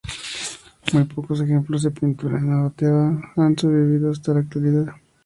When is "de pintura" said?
1.83-2.39